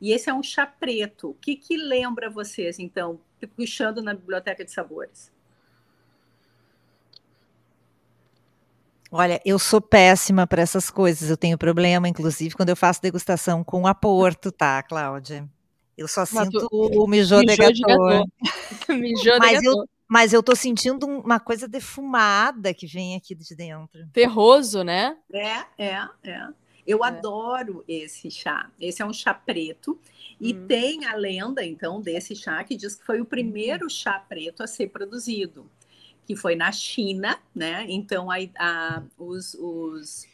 [0.01, 1.31] E esse é um chá preto.
[1.31, 3.21] O que, que lembra vocês, então,
[3.57, 5.33] puxando na biblioteca de sabores?
[9.11, 11.31] Olha, eu sou péssima para essas coisas.
[11.31, 15.49] Eu tenho problema, inclusive, quando eu faço degustação com aporto, tá, Cláudia?
[15.97, 17.75] Eu só sinto o mijô, de gato.
[19.41, 19.75] mas, eu,
[20.07, 24.07] mas eu tô sentindo uma coisa defumada que vem aqui de dentro.
[24.13, 25.17] Terroso, né?
[25.33, 26.49] É, é, é.
[26.87, 27.09] Eu é.
[27.09, 28.71] adoro esse chá.
[28.81, 29.99] Esse é um chá preto
[30.41, 30.67] e hum.
[30.67, 33.91] tem a lenda então desse chá que diz que foi o primeiro hum.
[33.91, 35.69] chá preto a ser produzido,
[36.29, 37.87] que foi na China, né?
[37.89, 40.27] Então a, a, os, os,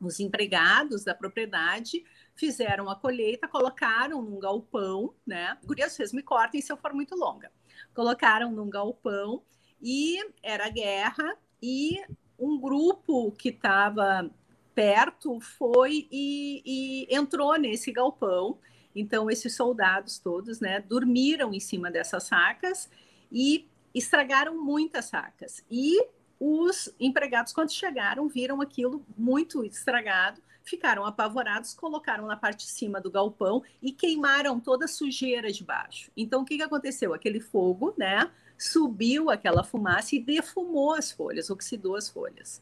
[0.00, 2.04] os empregados da propriedade
[2.34, 5.56] fizeram a colheita, colocaram num galpão, né?
[5.64, 7.52] Gurias, vocês me cortem se eu for muito longa.
[7.94, 9.40] Colocaram num galpão
[9.80, 12.02] e era guerra e
[12.36, 14.28] um grupo que estava
[14.74, 18.58] perto foi e, e, entrou nesse galpão.
[18.96, 22.90] Então esses soldados todos, né, dormiram em cima dessas sacas
[23.30, 25.64] e estragaram muitas sacas.
[25.70, 26.04] E
[26.38, 33.00] os empregados, quando chegaram, viram aquilo muito estragado ficaram apavorados, colocaram na parte de cima
[33.00, 36.10] do galpão e queimaram toda a sujeira de baixo.
[36.16, 37.14] Então, o que, que aconteceu?
[37.14, 38.30] Aquele fogo, né?
[38.58, 42.60] Subiu aquela fumaça e defumou as folhas, oxidou as folhas.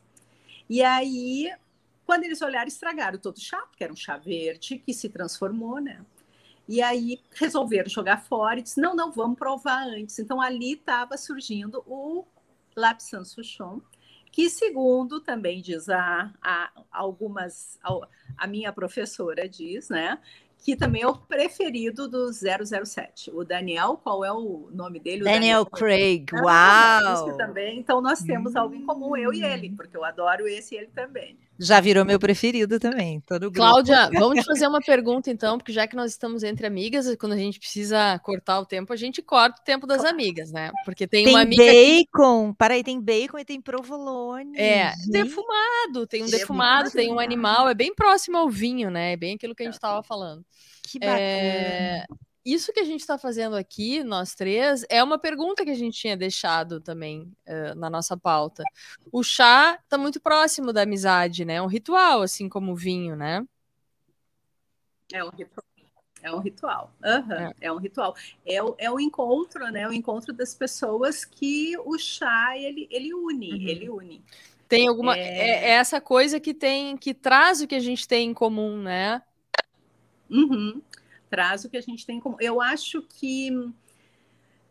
[0.68, 1.50] E aí,
[2.04, 5.80] quando eles olharam, estragaram todo o chá, porque era um chá verde que se transformou,
[5.80, 6.04] né?
[6.68, 10.18] E aí resolveram jogar fora e disse: não, não, vamos provar antes.
[10.18, 12.24] Então ali estava surgindo o
[12.76, 13.80] Lapsan Souchon,
[14.32, 20.18] que segundo também diz a, a algumas a, a minha professora diz, né,
[20.64, 23.30] que também é o preferido do 007.
[23.30, 25.20] O Daniel, qual é o nome dele?
[25.20, 27.36] O Daniel, Daniel Craig, ah, uau!
[27.36, 27.78] Também.
[27.78, 28.58] Então nós temos hum.
[28.58, 31.38] algo em comum, eu e ele, porque eu adoro esse e ele também.
[31.58, 35.86] Já virou meu preferido também, todo Cláudia, vamos te fazer uma pergunta então, porque já
[35.86, 39.60] que nós estamos entre amigas, quando a gente precisa cortar o tempo, a gente corta
[39.60, 40.72] o tempo das amigas, né?
[40.84, 42.58] Porque tem, tem uma amiga bacon, que...
[42.58, 44.58] para aí, tem bacon e tem provolone.
[44.58, 49.12] É, defumado, tem um defumado, tem um animal, é bem próximo ao vinho, né?
[49.12, 50.44] É bem aquilo que a gente estava falando.
[50.82, 51.20] Que bacana.
[51.20, 52.04] É
[52.44, 55.98] isso que a gente está fazendo aqui, nós três, é uma pergunta que a gente
[55.98, 58.62] tinha deixado também uh, na nossa pauta.
[59.10, 61.54] O chá está muito próximo da amizade, né?
[61.54, 63.42] É um ritual, assim como o vinho, né?
[65.10, 65.64] É um ritual.
[66.22, 66.94] É um ritual.
[67.02, 67.52] Uhum, é.
[67.62, 67.72] é.
[67.72, 68.14] um ritual.
[68.46, 69.88] É o, é o encontro, né?
[69.88, 73.68] O encontro das pessoas que o chá ele, ele une, uhum.
[73.68, 74.24] ele une.
[74.68, 75.16] Tem alguma.
[75.16, 75.20] É...
[75.20, 75.48] é...
[75.64, 79.22] é essa coisa que tem, que traz o que a gente tem em comum, né?
[80.30, 80.82] Uhum
[81.64, 82.36] o que a gente tem como.
[82.40, 83.50] Eu acho que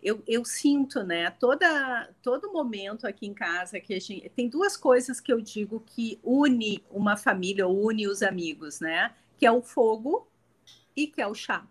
[0.02, 4.76] eu, eu, sinto, né, toda, todo momento aqui em casa que a gente tem duas
[4.76, 9.14] coisas que eu digo que une uma família, une os amigos, né?
[9.38, 10.28] Que é o fogo
[10.96, 11.66] e que é o chá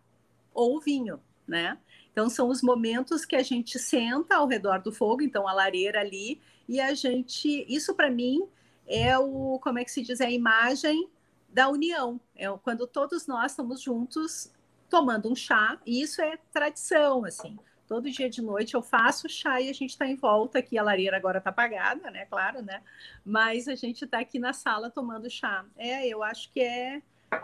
[0.55, 1.79] ou o vinho, né?
[2.11, 6.01] Então são os momentos que a gente senta ao redor do fogo, então a lareira
[6.01, 8.47] ali e a gente, isso para mim
[8.87, 11.09] é o, como é que se diz, é a imagem
[11.49, 12.21] da união.
[12.35, 14.51] É quando todos nós estamos juntos
[14.93, 17.59] tomando um chá, e isso é tradição, assim.
[17.89, 20.77] Todo dia de noite eu faço chá e a gente está em volta aqui.
[20.77, 22.27] A lareira agora está apagada, né?
[22.27, 22.83] Claro, né?
[23.25, 25.65] Mas a gente está aqui na sala tomando chá.
[25.79, 27.01] É, eu acho que é,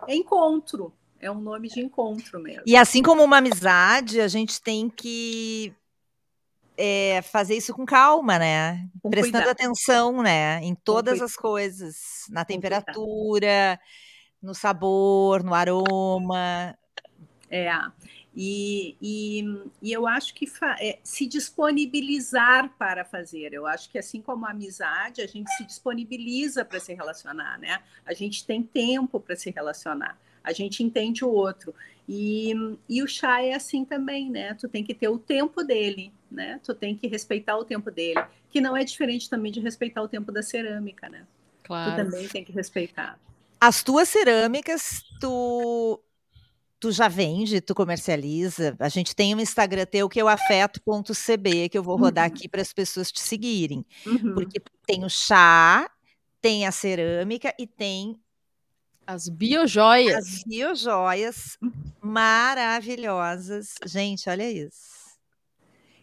[0.06, 0.92] é encontro.
[1.18, 2.64] É um nome de encontro mesmo.
[2.66, 5.74] E assim como uma amizade, a gente tem que
[6.76, 8.86] é, fazer isso com calma, né?
[9.02, 9.52] Com Prestando cuidado.
[9.52, 10.60] atenção, né?
[10.62, 13.80] Em todas as coisas, na temperatura,
[14.42, 16.77] no sabor, no aroma.
[17.50, 17.70] É,
[18.40, 19.44] e, e,
[19.82, 20.46] e eu acho que
[20.78, 23.52] é, se disponibilizar para fazer.
[23.52, 27.80] Eu acho que assim como a amizade, a gente se disponibiliza para se relacionar, né?
[28.06, 31.74] A gente tem tempo para se relacionar, a gente entende o outro.
[32.08, 32.54] E,
[32.88, 34.54] e o chá é assim também, né?
[34.54, 36.60] Tu tem que ter o tempo dele, né?
[36.62, 40.08] Tu tem que respeitar o tempo dele, que não é diferente também de respeitar o
[40.08, 41.26] tempo da cerâmica, né?
[41.64, 41.90] Claro.
[41.90, 43.18] Tu também tem que respeitar.
[43.60, 46.00] As tuas cerâmicas, tu
[46.80, 48.76] tu já vende, tu comercializa.
[48.78, 52.34] A gente tem um Instagram teu que é o afeto.cb, que eu vou rodar uhum.
[52.34, 53.84] aqui para as pessoas te seguirem.
[54.06, 54.34] Uhum.
[54.34, 55.90] Porque tem o chá,
[56.40, 58.20] tem a cerâmica e tem
[59.06, 60.16] as biojoias.
[60.16, 61.58] As biojoias
[62.00, 63.74] maravilhosas.
[63.86, 64.98] Gente, olha isso.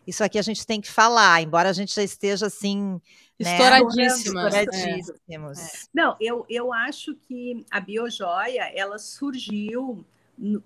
[0.05, 3.01] Isso aqui a gente tem que falar, embora a gente já esteja assim.
[3.39, 4.53] Né, Estouradíssimas.
[4.53, 5.59] Estouradíssimos.
[5.59, 5.71] É.
[5.93, 10.05] Não, eu, eu acho que a biojoia ela surgiu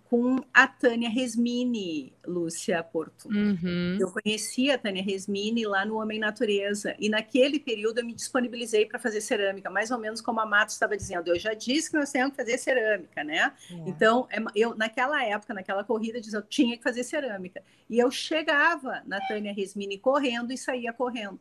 [0.05, 3.29] com a Tânia Resmini, Lúcia Porto.
[3.29, 3.97] Uhum.
[3.99, 8.85] Eu conheci a Tânia Resmini lá no Homem Natureza, e naquele período eu me disponibilizei
[8.85, 11.27] para fazer cerâmica, mais ou menos como a Matos estava dizendo.
[11.27, 13.53] Eu já disse que nós temos que fazer cerâmica, né?
[13.71, 13.73] É.
[13.87, 17.61] Então, é eu naquela época, naquela corrida, eu tinha que fazer cerâmica.
[17.89, 21.39] E eu chegava na Tânia Resmini correndo e saía correndo.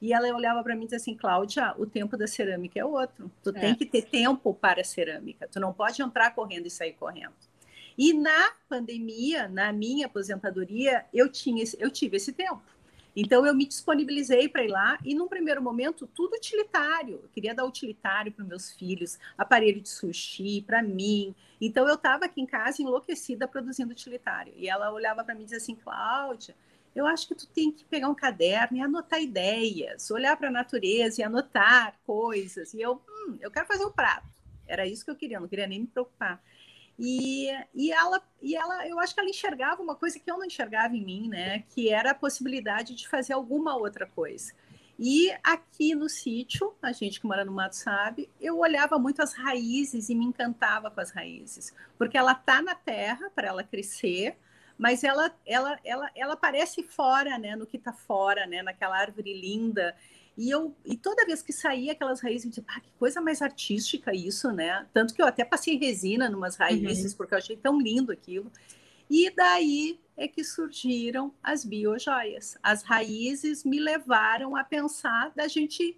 [0.00, 3.30] E ela olhava para mim e dizia assim, Cláudia, o tempo da cerâmica é outro.
[3.42, 3.52] Tu é.
[3.52, 5.48] tem que ter tempo para a cerâmica.
[5.50, 7.34] Tu não pode entrar correndo e sair correndo.
[7.96, 12.62] E na pandemia, na minha aposentadoria, eu tinha esse, eu tive esse tempo.
[13.16, 17.20] Então eu me disponibilizei para ir lá e num primeiro momento tudo utilitário.
[17.22, 21.34] Eu queria dar utilitário para meus filhos, aparelho de sushi para mim.
[21.58, 24.52] Então eu estava aqui em casa enlouquecida produzindo utilitário.
[24.54, 26.54] E ela olhava para mim e dizia assim, Cláudia,
[26.94, 30.52] eu acho que tu tem que pegar um caderno e anotar ideias, olhar para a
[30.52, 32.74] natureza e anotar coisas.
[32.74, 34.28] E eu, hum, eu quero fazer um prato.
[34.66, 36.42] Era isso que eu queria, não queria nem me preocupar.
[36.98, 40.46] E, e, ela, e ela, eu acho que ela enxergava uma coisa que eu não
[40.46, 41.64] enxergava em mim, né?
[41.68, 44.52] Que era a possibilidade de fazer alguma outra coisa.
[44.98, 49.34] E aqui no sítio, a gente que mora no mato sabe, eu olhava muito as
[49.34, 54.38] raízes e me encantava com as raízes, porque ela tá na terra para ela crescer,
[54.78, 57.54] mas ela, ela, ela, ela aparece fora, né?
[57.56, 58.62] No que está fora, né?
[58.62, 59.94] Naquela árvore linda.
[60.36, 63.40] E, eu, e toda vez que saía aquelas raízes, eu dizia, ah, que coisa mais
[63.40, 64.86] artística isso, né?
[64.92, 67.16] Tanto que eu até passei resina numas raízes, uhum.
[67.16, 68.50] porque eu achei tão lindo aquilo.
[69.08, 72.58] E daí é que surgiram as biojoias.
[72.62, 75.96] As raízes me levaram a pensar da gente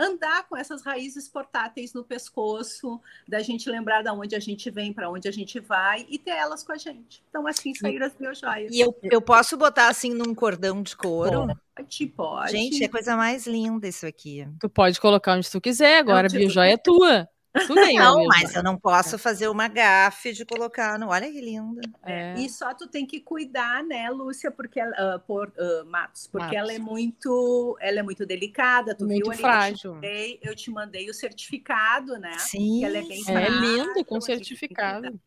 [0.00, 4.92] andar com essas raízes portáteis no pescoço, da gente lembrar de onde a gente vem,
[4.92, 7.22] para onde a gente vai e ter elas com a gente.
[7.28, 8.72] Então, assim saíram as biojoias.
[8.72, 11.46] E eu, eu posso botar assim num cordão de couro?
[11.76, 12.52] Pode, pode.
[12.52, 14.48] Gente, é coisa mais linda isso aqui.
[14.58, 17.28] Tu pode colocar onde tu quiser, agora a biojoia é tua.
[17.68, 21.08] Não, mas eu não posso fazer uma gafe de colocar no.
[21.08, 21.80] Olha que linda.
[22.04, 22.34] É.
[22.38, 26.58] E só tu tem que cuidar, né, Lúcia, porque uh, por uh, Matos, porque Matos.
[26.58, 28.94] ela é muito, ela é muito delicada.
[28.94, 29.94] Tu muito viu frágil.
[29.94, 32.38] Eu te, mandei, eu te mandei o certificado, né?
[32.38, 32.78] Sim.
[32.78, 35.20] Que ela é bem É lindo com certificado.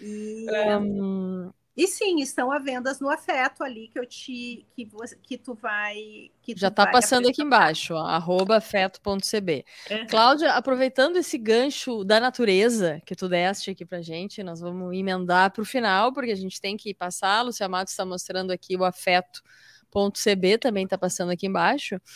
[0.00, 0.46] E,
[0.80, 5.36] um, e sim, estão à vendas no afeto ali que eu te que, você, que
[5.36, 9.64] tu vai que tu já está passando aqui embaixo, arroba afeto.cb.
[9.90, 10.06] Uhum.
[10.06, 15.50] Cláudia, aproveitando esse gancho da natureza que tu deste aqui pra gente, nós vamos emendar
[15.50, 17.38] para o final, porque a gente tem que passar.
[17.38, 21.96] A Lucia Matos está mostrando aqui o afeto.cb, também está passando aqui embaixo.
[21.96, 22.06] Uh,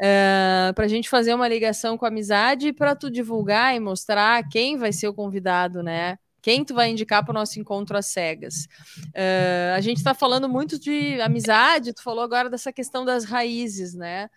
[0.00, 4.48] eh, para a gente fazer uma ligação com a amizade para tu divulgar e mostrar
[4.48, 6.16] quem vai ser o convidado, né?
[6.40, 8.66] Quem tu vai indicar para o nosso encontro às cegas?
[9.08, 13.94] Uh, a gente está falando muito de amizade, tu falou agora dessa questão das raízes,
[13.94, 14.30] né?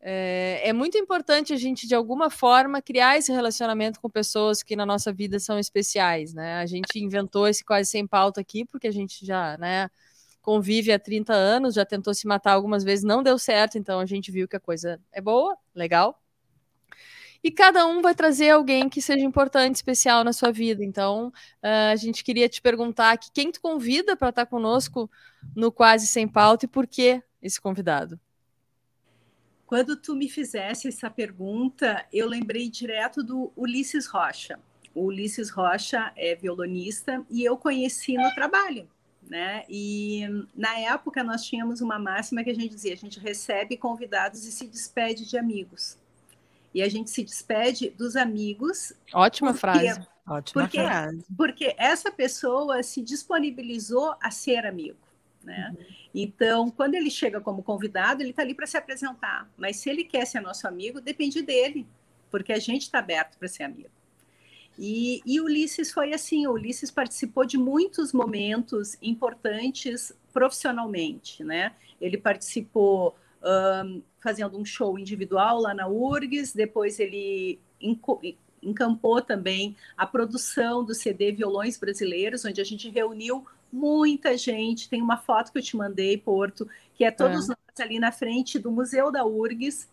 [0.00, 4.76] É, é, muito importante a gente, de alguma forma, criar esse relacionamento com pessoas que
[4.76, 6.54] na nossa vida são especiais, né?
[6.60, 9.90] A gente inventou esse quase sem pauta aqui, porque a gente já, né,
[10.40, 14.06] convive há 30 anos, já tentou se matar algumas vezes, não deu certo, então a
[14.06, 16.22] gente viu que a coisa é boa, legal,
[17.42, 20.84] e cada um vai trazer alguém que seja importante, especial na sua vida.
[20.84, 21.28] Então,
[21.62, 25.10] uh, a gente queria te perguntar aqui, quem tu convida para estar conosco
[25.54, 28.18] no Quase Sem Pauta e por que esse convidado?
[29.66, 34.58] Quando tu me fizesse essa pergunta, eu lembrei direto do Ulisses Rocha.
[34.94, 38.88] O Ulisses Rocha é violonista e eu conheci no trabalho.
[39.28, 39.64] Né?
[39.68, 40.22] E
[40.56, 44.50] na época nós tínhamos uma máxima que a gente dizia: a gente recebe convidados e
[44.50, 45.98] se despede de amigos
[46.74, 48.92] e a gente se despede dos amigos.
[49.12, 50.08] Ótima porque, frase.
[50.26, 51.24] Ótima porque, frase.
[51.36, 54.98] Porque essa pessoa se disponibilizou a ser amigo.
[55.42, 55.74] Né?
[55.76, 55.86] Uhum.
[56.14, 59.48] Então, quando ele chega como convidado, ele está ali para se apresentar.
[59.56, 61.86] Mas se ele quer ser nosso amigo, depende dele,
[62.30, 63.90] porque a gente está aberto para ser amigo.
[64.78, 71.42] E, e Ulisses foi assim: o Ulisses participou de muitos momentos importantes profissionalmente.
[71.42, 71.72] Né?
[72.00, 77.58] Ele participou um, fazendo um show individual lá na URGS, depois ele
[78.62, 84.88] encampou também a produção do CD Violões Brasileiros, onde a gente reuniu muita gente.
[84.88, 87.48] Tem uma foto que eu te mandei, Porto, que é todos é.
[87.48, 89.88] nós ali na frente do Museu da URGS,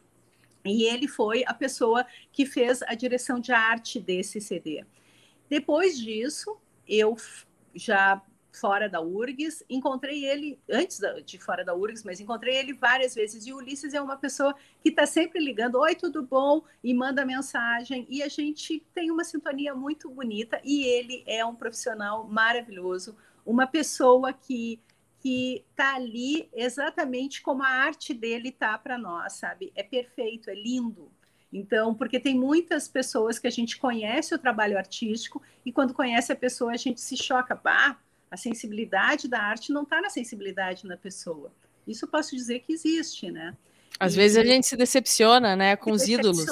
[0.63, 4.83] e ele foi a pessoa que fez a direção de arte desse CD.
[5.47, 7.15] Depois disso, eu
[7.75, 8.19] já
[8.55, 9.63] fora da URGS.
[9.69, 13.45] Encontrei ele antes de fora da URGS, mas encontrei ele várias vezes.
[13.45, 16.63] E o Ulisses é uma pessoa que está sempre ligando: Oi, tudo bom?
[16.83, 18.05] E manda mensagem.
[18.09, 20.59] E a gente tem uma sintonia muito bonita.
[20.63, 23.15] E ele é um profissional maravilhoso,
[23.45, 24.79] uma pessoa que
[25.25, 29.71] que está ali exatamente como a arte dele tá para nós, sabe?
[29.75, 31.11] É perfeito, é lindo.
[31.51, 36.31] Então, porque tem muitas pessoas que a gente conhece o trabalho artístico e quando conhece
[36.31, 37.97] a pessoa a gente se choca, bah,
[38.29, 41.51] a sensibilidade da arte não está na sensibilidade na pessoa.
[41.87, 43.55] Isso eu posso dizer que existe, né?
[43.99, 46.45] Às e, vezes a gente se decepciona, né, com os ídolos.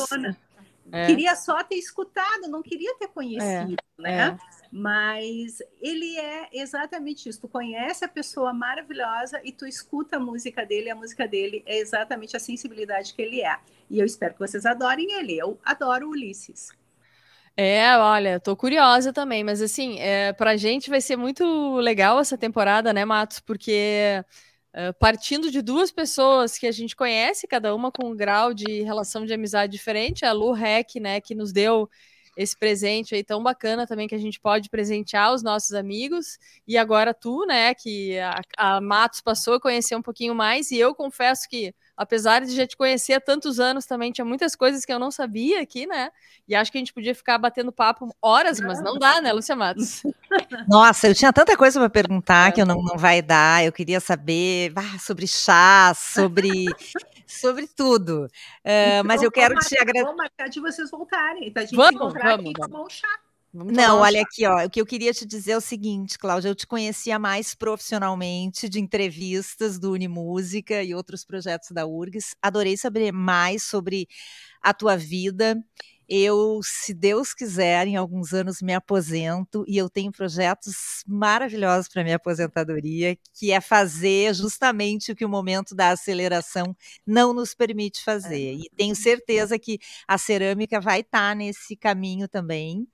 [0.91, 1.07] É.
[1.07, 4.01] Queria só ter escutado, não queria ter conhecido, é.
[4.01, 4.27] né?
[4.27, 4.37] É.
[4.71, 7.41] Mas ele é exatamente isso.
[7.41, 11.77] Tu conhece a pessoa maravilhosa e tu escuta a música dele, a música dele é
[11.77, 13.57] exatamente a sensibilidade que ele é.
[13.89, 15.37] E eu espero que vocês adorem ele.
[15.37, 16.71] Eu adoro Ulisses.
[17.55, 22.35] É, olha, tô curiosa também, mas assim, é, pra gente vai ser muito legal essa
[22.37, 23.39] temporada, né, Matos?
[23.39, 24.23] Porque
[24.77, 28.83] Uh, partindo de duas pessoas que a gente conhece, cada uma com um grau de
[28.83, 31.89] relação de amizade diferente, a Lu Rec, né, que nos deu
[32.35, 36.37] esse presente aí tão bacana também que a gente pode presentear os nossos amigos.
[36.67, 40.77] E agora tu, né, que a, a Matos passou a conhecer um pouquinho mais, e
[40.77, 44.83] eu confesso que apesar de já te conhecer há tantos anos também, tinha muitas coisas
[44.83, 46.09] que eu não sabia aqui, né?
[46.47, 49.55] E acho que a gente podia ficar batendo papo horas, mas não dá, né, Lúcia
[49.55, 50.01] Matos?
[50.67, 52.51] Nossa, eu tinha tanta coisa para perguntar é.
[52.51, 53.63] que eu não, não vai dar.
[53.63, 56.65] Eu queria saber ah, sobre chá, sobre
[57.27, 58.25] sobre tudo.
[58.25, 58.29] Uh,
[58.63, 60.03] então, mas eu quero te agradecer.
[60.03, 61.61] Vamos marcar de vocês voltarem, tá?
[61.61, 62.71] A gente vamos, encontrar vamos, aqui vamos.
[62.71, 63.19] tomar um chá.
[63.55, 64.65] Vamos não, olha aqui, ó.
[64.65, 66.49] O que eu queria te dizer é o seguinte, Cláudia.
[66.49, 72.35] Eu te conhecia mais profissionalmente de entrevistas do Unimúsica e outros projetos da URGS.
[72.41, 74.07] Adorei saber mais sobre
[74.59, 75.63] a tua vida.
[76.07, 82.03] Eu, se Deus quiser, em alguns anos me aposento e eu tenho projetos maravilhosos para
[82.03, 86.75] minha aposentadoria, que é fazer justamente o que o momento da aceleração
[87.05, 88.49] não nos permite fazer.
[88.49, 88.53] É.
[88.53, 92.87] E tenho certeza que a cerâmica vai estar tá nesse caminho também.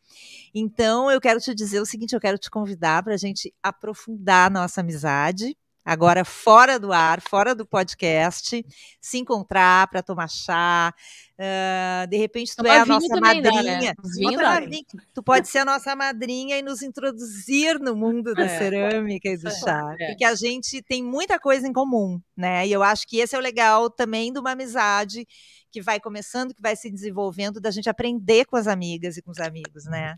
[0.54, 4.48] Então, eu quero te dizer o seguinte: eu quero te convidar para a gente aprofundar
[4.48, 5.56] a nossa amizade
[5.90, 8.64] agora fora do ar, fora do podcast,
[9.02, 10.94] se encontrar para tomar chá.
[11.34, 13.96] Uh, de repente, tu é a nossa madrinha.
[14.38, 14.82] Dá, né?
[15.16, 18.60] Tu pode ser a nossa madrinha e nos introduzir no mundo da é.
[18.60, 19.80] cerâmica e do chá.
[20.00, 20.10] É.
[20.10, 22.68] Porque a gente tem muita coisa em comum, né?
[22.68, 25.28] E eu acho que esse é o legal também de uma amizade
[25.72, 29.32] que vai começando, que vai se desenvolvendo, da gente aprender com as amigas e com
[29.32, 30.16] os amigos, né?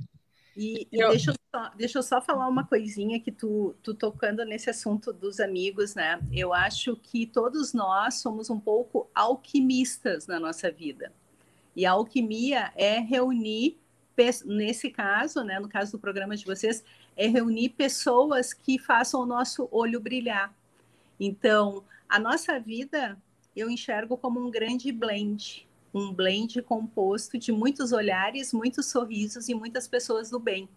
[0.55, 1.09] E, e eu...
[1.09, 5.13] deixa, eu só, deixa eu só falar uma coisinha que tu, tu tocando nesse assunto
[5.13, 6.19] dos amigos, né?
[6.31, 11.11] Eu acho que todos nós somos um pouco alquimistas na nossa vida.
[11.75, 13.77] E a alquimia é reunir,
[14.45, 16.83] nesse caso, né, no caso do programa de vocês,
[17.15, 20.53] é reunir pessoas que façam o nosso olho brilhar.
[21.19, 23.17] Então, a nossa vida
[23.55, 29.53] eu enxergo como um grande blend um blend composto de muitos olhares, muitos sorrisos e
[29.53, 30.69] muitas pessoas do bem.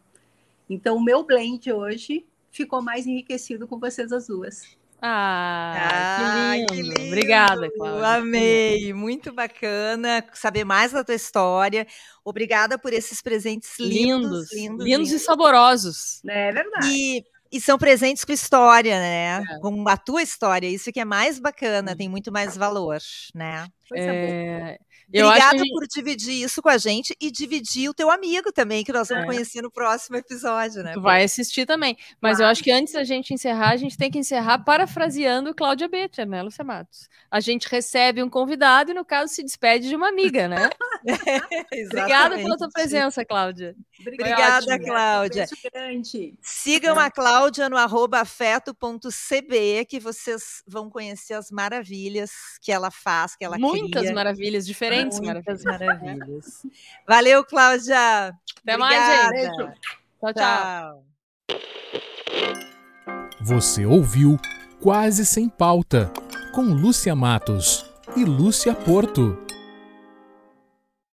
[0.68, 4.62] Então, o meu blend hoje ficou mais enriquecido com vocês as duas.
[5.00, 6.94] Ah, ah que, lindo.
[6.94, 7.08] que, lindo.
[7.08, 8.08] Obrigada, Cláudia.
[8.08, 11.86] Amei, muito bacana saber mais da tua história.
[12.24, 16.22] Obrigada por esses presentes lindos, lindos, lindos, lindos e saborosos.
[16.24, 16.88] É verdade.
[16.88, 19.40] E e são presentes com história, né?
[19.48, 19.58] É.
[19.60, 20.66] Com a tua história.
[20.66, 22.98] Isso que é mais bacana, tem muito mais valor,
[23.32, 23.68] né?
[23.94, 24.78] É...
[25.12, 25.72] Eu Obrigada gente...
[25.72, 29.24] por dividir isso com a gente e dividir o teu amigo também, que nós vamos
[29.24, 29.26] é.
[29.26, 30.92] conhecer no próximo episódio, né?
[30.92, 31.96] Tu vai assistir também.
[32.20, 35.88] Mas eu acho que antes da gente encerrar, a gente tem que encerrar parafraseando Cláudia
[35.88, 37.08] Betia, né, Lúcia Matos?
[37.30, 40.70] A gente recebe um convidado e, no caso, se despede de uma amiga, né?
[41.06, 41.06] é,
[41.86, 43.76] Obrigada pela tua presença, Cláudia.
[44.00, 45.46] Obrigada, Cláudia.
[46.42, 53.44] Sigam a Cláudia no afeto.cb, que vocês vão conhecer as maravilhas que ela faz, que
[53.44, 55.20] ela Muitas maravilhas diferentes.
[55.20, 56.66] Muitas maravilhas.
[57.06, 58.28] Valeu, Cláudia.
[58.28, 58.78] Até Obrigada.
[58.78, 59.56] mais, gente.
[59.56, 59.74] Tchau,
[60.20, 61.04] tchau, tchau.
[63.42, 64.38] Você ouviu
[64.80, 66.12] Quase Sem Pauta,
[66.54, 67.84] com Lúcia Matos
[68.16, 69.38] e Lúcia Porto.